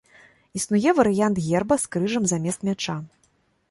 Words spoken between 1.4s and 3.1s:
герба з крыжам замест мяча.